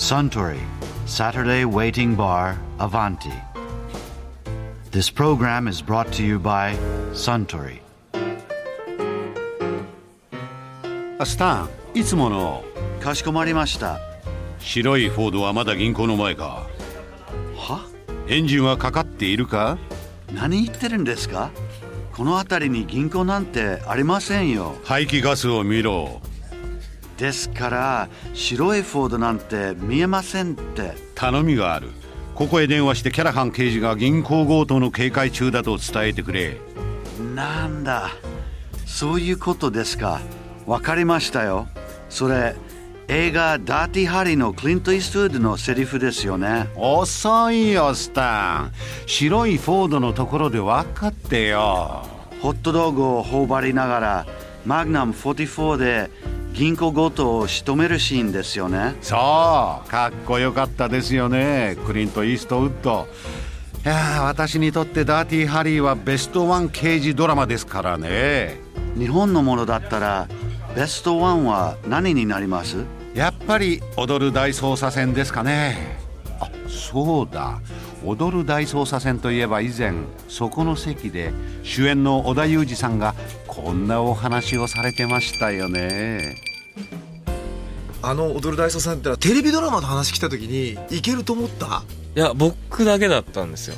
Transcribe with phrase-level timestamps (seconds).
[0.00, 0.58] Suntory
[1.04, 3.34] Saturday Waiting Bar Avanti.
[4.90, 6.74] This program is brought to you by
[7.12, 7.82] Suntory.
[11.18, 12.64] あスタンいつもの
[13.02, 14.00] かしこまりました。
[14.58, 16.66] 白いフォードはまだ銀行の前か
[17.54, 17.86] は？
[18.26, 19.76] エンジンはかかっているか？
[20.32, 21.50] 何言ってるんですか？
[22.14, 24.76] この辺りに銀行なんてありませんよ。
[24.82, 26.22] 排気ガスを見ろ
[27.20, 30.94] ですから白いフォードなんて見えませんって。
[31.14, 31.90] 頼みがある。
[32.34, 36.56] ここへ電話してキャラハン刑事が銀行強盗の警戒中だと伝えてくれ。
[37.34, 38.12] なんだ。
[38.86, 40.22] そういうことですか。
[40.64, 41.68] わかりましたよ。
[42.08, 42.56] それ
[43.08, 46.68] 映画「ダーティーハリー」のクリント・イーストウッドのセリフですよね。
[46.74, 48.72] 遅いよスタン。
[49.04, 52.06] 白いフォードのところで分かってよ。
[52.40, 54.26] ホットドッグを頬張りながら
[54.64, 56.10] マグナム44で
[56.52, 58.96] 銀行強盗を仕留めるシーンですよね。
[59.00, 61.76] そうかっこよかったですよね。
[61.86, 63.08] クリント・イーストウッド。
[63.84, 68.58] いやー私にとってダーティーハリーはベストワン刑事ドラマですからね。
[68.98, 70.28] 日本のものだったら
[70.76, 72.84] ベストワンは何になります？
[73.14, 75.98] やっぱり踊る大捜査線ですかね。
[76.40, 77.60] あそうだ
[78.04, 79.92] 踊る大捜査線といえば以前
[80.28, 83.14] そこの席で主演の織田裕二さんが
[83.46, 86.36] こんなお話をされてましたよね。
[88.02, 91.82] あの踊る大捜査線ってのはテレビドラマの話来た時にいけると思った？
[92.16, 93.76] いや僕だけだったんですよ。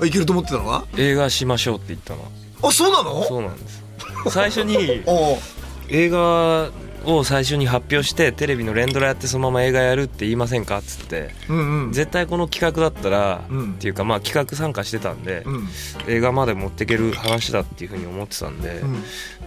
[0.00, 0.84] あいけると思ってたのは？
[0.96, 2.22] 映画しましょうって言ったの。
[2.22, 2.28] は
[2.62, 3.22] あそうなの？
[3.24, 3.82] そうなんです。
[4.30, 5.02] 最初に
[5.90, 6.70] 映画
[7.08, 11.30] を最初に発表してテレビの連ドラやってそのまま映画やるって言いませんかっつって。
[11.48, 11.92] うんうん。
[11.92, 13.72] 絶対この企画だったら、うん。
[13.72, 15.68] っていうかまあ企画参加してたんで、うん。
[16.06, 19.02] 映画まで持っていける話だっていうふうに思ってたんで、うん。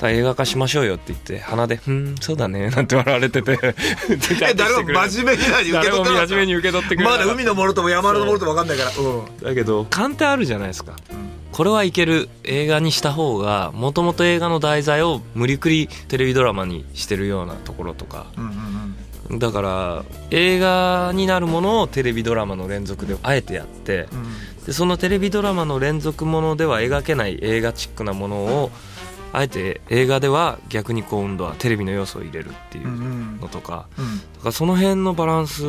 [0.09, 8.91] 映画化しましょうよって言って鼻で「うんそうだね」なんて笑われてて え誰も真面目に何受け取って真面目に受け取ってくれまだ海のものとも山のものとも分かんないから。
[8.97, 9.43] うん。
[9.43, 10.93] だけど勘ってあるじゃないですか、
[11.51, 18.27] これはいける映画にした方がもともと映画の題材を無理くりテレビドラマにしてるようなところとか。
[18.37, 18.81] うんうん
[19.39, 24.65] だから映画になるものをテレビドラマの連続であえてやってうん。
[24.65, 28.71] でそのテレビドラマの連続ものでは描けない映画チックなものを
[29.31, 33.39] あえて映画では逆に今度はテレビの要素を入れるっていうんううん。
[33.39, 33.85] のとか。
[33.97, 34.17] うん。
[34.17, 35.63] だからその辺のバランス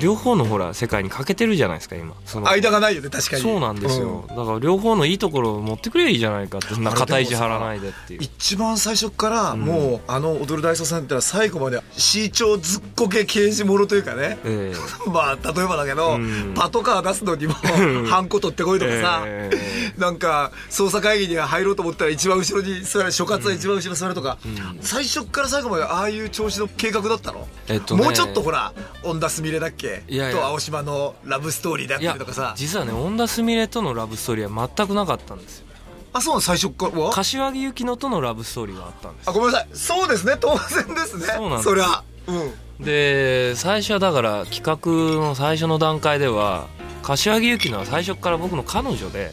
[0.00, 2.14] 両方のほら世界に欠けてるじゃないですか今。
[2.24, 3.42] その間がないよね確かに。
[3.42, 8.22] そうなんですよ、だから両方のいいところを持ってくればいいじゃないかってそんな肩意地張らないでっていう。
[8.22, 9.60] 一番最初からうん。
[9.60, 14.38] もうあの踊る大捜査線ってのは最後まで市長ずっこけ刑事ものというかね。
[14.44, 14.76] ええ。
[15.10, 16.52] まあ例えばだけど、うん。
[16.54, 19.50] パトカー出すのにもハンコ取ってこいとかさ、え
[19.98, 24.78] なんか捜査会議に入ろうと思ったら一番後ろに座る所轄は一番後ろに座るとか、ん。
[24.80, 28.02] 最初から最後までああいう調子の計画だったの、えっとね。
[28.02, 28.72] もうちょっとほら
[29.04, 30.02] 恩田すみれだっけ？
[30.32, 32.54] と青島のラブストーリーだったりとかさ。
[32.56, 35.66] 実はね恩田すみれとのラブストーリーは全くなかったんですよ。
[36.12, 37.00] あそう最初から？
[37.00, 39.68] は柏木由紀乃とのラブストーリーはあったんですあごめんなさい。
[39.72, 40.36] そうですね。
[40.40, 41.26] 当然ですね。
[41.26, 41.74] そうなんです。
[41.74, 42.84] りゃうん。
[42.84, 46.66] で最初はだから企画の最初の段階では
[47.02, 49.30] 柏木由紀乃は最初から僕の彼女で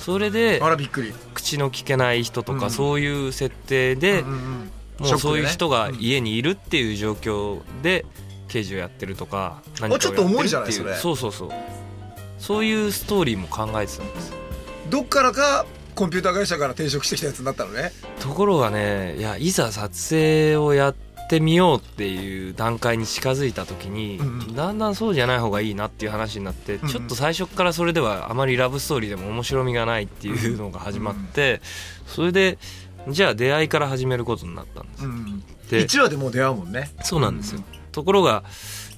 [0.00, 1.12] それであらびっくり。
[1.34, 2.70] 口の聞けない人とかうん。
[2.70, 5.10] そういう設定で、うんうんうん。
[5.10, 8.04] もうそういう人が家にいるっていう状況で
[8.48, 10.94] 刑事をやってるとか何ちょっと重いじゃないそれ。
[10.94, 11.50] そうそうそう。
[12.38, 14.32] そういうストーリーも考えてたんです
[14.88, 17.92] どっからかコンピューター会社から転職してきたやつになったのね。
[18.20, 24.56] ところがねいやいざ撮影をやってみようっていう段階に近づいた時に、うんうん。
[24.56, 26.88] だんだんそうじゃない方がいいなっていう話になって、んうん。
[26.88, 31.60] ちょっと最初からそれではあまりラブストーリーでも面白みがないっていうのが始まって、
[32.06, 32.58] それで
[33.08, 36.90] じゃあ出会いから始めることになったんです、うんで1話でもう出会うもんね。
[37.04, 37.62] そうなんですよ、
[37.92, 38.42] ところが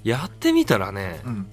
[0.05, 1.47] やってみたらね、うん。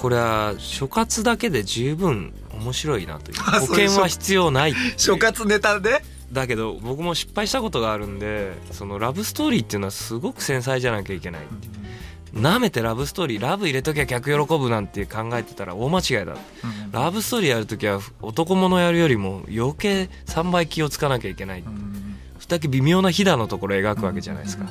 [0.00, 11.42] これは所轄だけで十分面白いなというあ保険は必要ないっていう所轄ネタでだけど僕も失敗したことがあるんでそのラブストーリーっていうのはすごく繊細じゃなきゃいけない。
[12.32, 16.36] なめてラブストーリーラブ入れときゃ客喜ぶなんて考えてたら大間違いだ
[16.92, 21.64] ラブストーリーやるときは男物やるよりも余計3倍気をつかなきゃいけない
[22.38, 24.66] それだけ微妙なひだのところを描くわけじゃないですか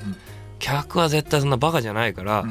[0.66, 2.44] 客は絶対そんなバカじゃないから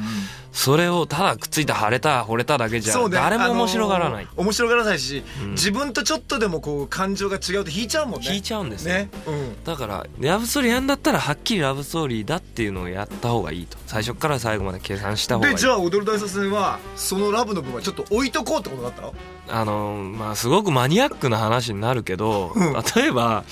[0.53, 4.23] それをただくっついた腫れた惚れただけじゃ誰も面白がらない。
[4.23, 5.51] あのー面白がらないし、うん。
[5.51, 8.27] 自分とちょっとでもこう感情が違うと引いちゃうもんね。
[8.29, 8.95] 引いちゃうんですよ。
[8.95, 13.77] ね、うん、だからラブストーリーやんだったらはっきりラブストーリーだっていうのをやった方がいいと。
[13.85, 15.55] 最初から最後まで計算した方がいい。
[15.55, 19.13] でじゃあ踊る大作戦はそのラブの部分はちょっと置いとこうってことだったの？
[19.49, 22.73] あのまあすごくマニアックな話になるけど、うん。
[22.95, 23.43] 例えば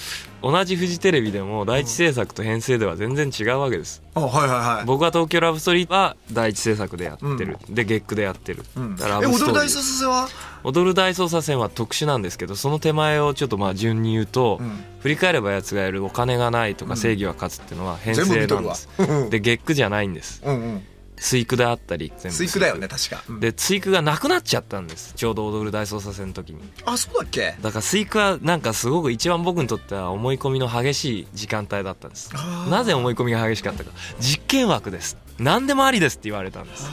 [0.43, 4.03] 同じフジテレビでも第一制作と編成では全然違うわけです。
[4.13, 4.85] あはいはいはい。
[4.85, 8.95] 僕は東京ラブストーリーは第一制作でやってる、で月9でやってる、うん。
[8.97, 10.27] だからえ踊る大捜査線は？
[10.65, 14.83] 踊る大捜査線は特殊なんですけどその手前をちょっとまあ順に言うと、うん。
[14.99, 18.89] 振り返れば奴がやるお金がないとか正義は勝つっていうのは編成なんです。
[18.99, 20.41] うんで月9じゃないんです。
[20.45, 20.83] うんうん
[21.17, 23.39] 水句であったり全部水句だよね確か、うん。
[23.39, 25.13] で追句がなくなっちゃったんです。
[25.15, 26.61] ちょうど踊る大捜査線の時に。
[26.85, 27.55] あそうだっけ？
[27.61, 32.31] だから追句はなんかすごく一番僕にとっては思い込みの激しい時間帯だったんです。
[32.69, 33.91] なぜ思い込みが激しかったか。
[34.19, 35.17] 実験枠です。
[35.39, 36.87] 何でもありですって言われたんです。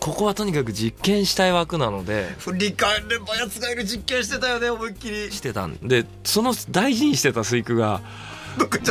[0.00, 2.34] ここはとにかく実験したい枠なので。
[2.38, 5.30] 振り返ればやつがいる実験してたよね思いっきり。
[5.30, 5.76] してたん。
[5.76, 8.00] でその大事にしてた水句が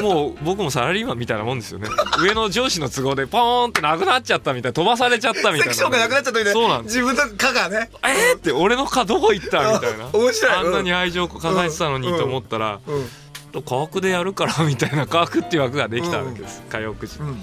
[0.02, 1.88] もう僕もサラリーマンみたいなもんですよね。
[2.22, 4.74] 上の上司の都合でポーンってなくなっちゃったみたいな。
[4.74, 5.64] 飛ばされちゃったみたいな。
[5.66, 7.90] セクションがなくなっちゃったみたいなそうなん自分の科がね。
[8.04, 10.06] えーって俺の蚊どこ行ったみたいな。
[10.06, 10.54] あ 面白い。
[10.54, 13.64] あんなに愛情を抱えてたのにと思ったらうん。
[13.64, 16.62] 科学でやるからみたいな科学っていう枠ができたわけです。
[16.70, 17.42] 火曜9時うん。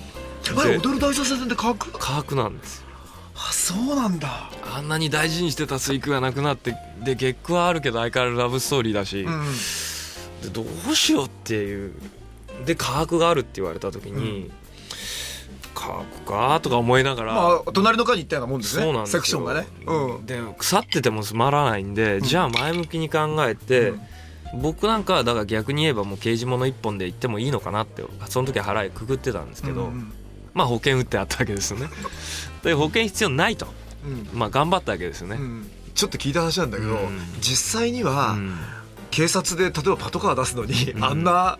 [0.80, 2.86] 踊る大捜査線って書く科学なんですよ。
[3.38, 4.50] あそうなんだ。
[4.74, 6.74] あんなに大事にしてた水句がなくなって
[7.04, 9.44] で月句はあるけど相変わらずラブストーリーだし、うん
[10.42, 11.92] でどうしようっていう。
[12.64, 14.50] で科学があるって言われた時に、
[15.74, 19.20] 科学かとか思いながら、まあ隣の科に行ったようなもんですねそうなんですよ。
[19.20, 19.66] セクションがね。
[19.86, 20.26] うん。
[20.26, 23.92] で腐っててもつまらないんで、じゃあ前向きに考えて、
[24.54, 30.12] 僕なんかはだから逆に言えばもう刑事物一本で行ってもいいのかなってその時は腹へくくってたんですけど、うん。
[30.54, 31.88] まあ保険打ってあったわけですよね。
[32.64, 33.66] で保険必要ないと。
[34.04, 34.28] うん。
[34.32, 35.70] まあ頑張ったわけですよね、うん。
[35.94, 37.20] ちょっと聞いた話なんだけどうん。
[37.40, 38.58] 実際にはうん
[39.16, 41.02] 警察で例えばパトカー出すのにうん。
[41.04, 41.56] あんな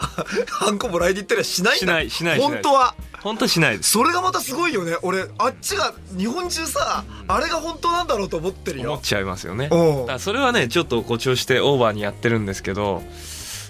[0.51, 1.87] ハンコもらいに行ったりはしないんだ。
[1.87, 2.95] しないしない本当は。
[3.23, 4.95] 本当しないそれがまたすごいよね。
[5.01, 8.91] 俺あっちが日本中さあれが本当なんだろうと思ってるよ。
[8.93, 9.71] 思っちゃいますよね。
[10.19, 13.03] それはねちょっと誇張してオーバーにやってるんですけど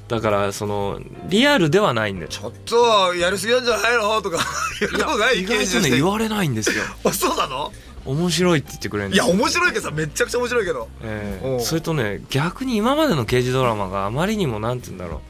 [0.08, 4.20] だからそのリアルではないんでちょっとやりすぎなんじゃないの？
[4.20, 4.38] とか
[4.82, 6.82] 言われないんですよ。
[7.08, 7.72] あそうなの？
[8.06, 9.26] 面白いって言ってくれるんです。
[9.26, 10.80] や面白いけどさめっちゃくちゃ面白いけど。
[10.80, 10.88] おう。
[11.02, 15.20] ええそれとね逆に今までの刑事ドラマがあまりにもなんて言うんだろ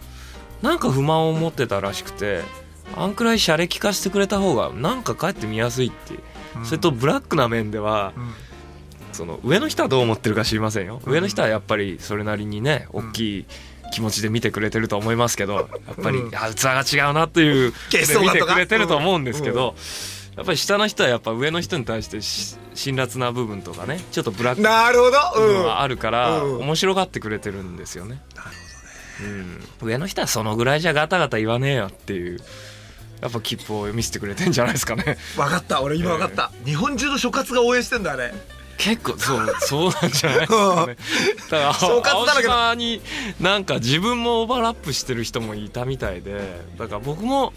[0.62, 0.64] う。
[0.64, 2.42] なんか不満を持ってたらしくて
[2.94, 6.20] あんくらい洒落化してくれた方がなんかかえって見やすいっていう、
[6.64, 8.32] それとブラックな面では、うん。
[9.12, 11.00] その上の人はどう思ってるか知りませんよ。
[11.04, 13.46] 上の人はやっぱりそれなりにね大きい
[13.92, 15.62] 気持ちで見てくれてると思いますけどや
[15.92, 16.36] っぱり、うん。
[16.36, 19.74] あ器が違うなっていう血で見てくれてると思うんですけど、
[20.36, 25.12] やっぱり下の人はやっぱ上の人に対してし辛辣な部分とかねちょっとブラックななるほど。
[25.34, 26.58] 部分うんはあるから、うん。
[26.58, 28.20] 面白がってくれてるんですよね。
[28.34, 29.46] なるほどね、
[29.80, 32.38] うん、上の人はそのぐらいじゃガタガタ言わねえよっていう
[33.22, 35.16] やっぱ切符を見せてくれてんじゃないですかね。
[35.36, 35.80] 分かった。
[35.80, 36.52] 俺今分かった。
[36.66, 38.34] 日本中の所轄が応援してんだあれ。
[38.78, 40.96] 結構そうそうなんじゃないですかね。
[41.50, 42.02] だから青
[42.42, 43.00] 島に
[43.40, 47.54] なんか自分もオーバーラップしてる人もいたみたいでだから僕も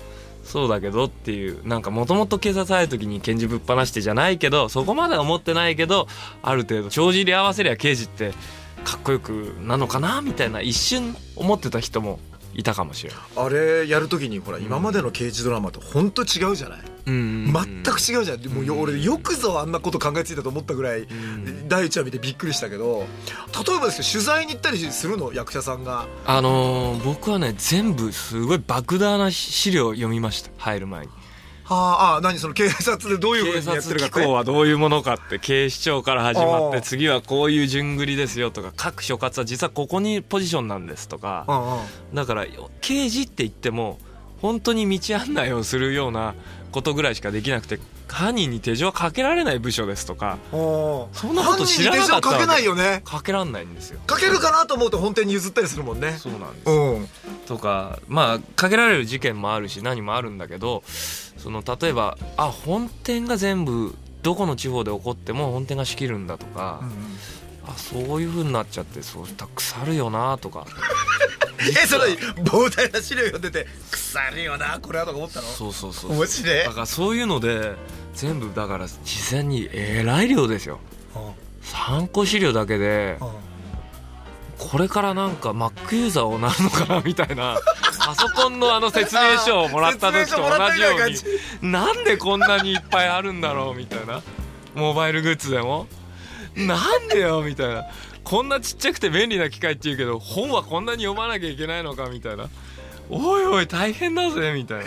[0.49, 6.07] そうだけどっていうなんかもともと警察入る時に拳銃ぶっ放してじゃないけどそこまでは思ってないけど
[6.41, 8.33] ある程度帳尻合わせりゃ刑事って
[8.83, 12.19] かっこよくなのかなみたいな一瞬思ってた人も
[12.53, 13.19] いたかもしれない。
[13.35, 16.79] あれやるときにほら今までの刑事ドラマと本当違うじゃない？
[17.05, 17.53] うん。
[17.53, 18.45] 全く違うじゃん。
[18.47, 21.67] もうよ俺よくぞあんなこと考えついたと思ったぐらいん。
[21.69, 23.05] 第一話見てびっくりしたけど
[23.67, 26.07] 例えばですけど取材に行ったりするの役者さんが？
[26.25, 30.49] あのー僕はね全部すごい莫大な資料を読みました。
[30.57, 31.11] 入る前に。
[31.75, 34.27] はああ何その警察でどういうふう警にやって察機るかって。
[34.27, 42.45] 構はどういうものかって警視庁から始まって次はこういう順繰りですよとか各所轄は実はここにポジションなんですとかだから
[42.81, 43.99] 刑事って言っても
[44.41, 46.33] 本当に道案内をするような
[46.71, 53.01] ことぐらいしかできなくて犯人に手錠はかけられない部署ですとかそんなこと知らなかったかけないよね。
[53.05, 53.99] かけらんないんですよ。
[54.07, 56.13] かけるかなと思うと本店に譲ったりするもんね。
[56.17, 57.07] そうなんですうん
[57.47, 60.83] とかまあかけられる事件もあるし何もあるんだけど
[61.39, 66.81] その例えばあ本店が全部どこの地方で起こっても本店が仕切るんだとか、
[67.65, 70.65] あそういう風になっちゃってそうた腐るよなとか。
[71.59, 75.47] えそれ膨大な資料読んでて腐るよなこれはとか思ったの？
[75.47, 76.63] そうそうそう面白い。
[76.63, 77.75] だからそういうので
[78.13, 78.97] 全部だから事
[79.31, 80.79] 前にえらい量ですよ。
[81.61, 83.19] 参考資料だけで
[84.57, 87.57] これからなんか Mac ユーザーをなるのかなみたいな
[88.09, 91.27] パソコンのあの説明書をもらった時と同じよう説
[91.61, 94.23] になんでこんなにいっぱいあるんだろうみたいな。
[94.73, 95.85] モバイルグッズでも。
[96.55, 97.85] なんでよみたいな。
[98.23, 102.49] こんなちっちゃくて便利な機械って言うけど本はこんなに読まなきゃいけないのかみたいな。
[103.11, 104.85] おいおい大変だぜみたいな。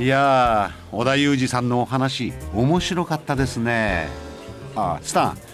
[0.00, 4.08] いやー織田裕二さんのお話面白かったですね。
[4.74, 5.38] あスタン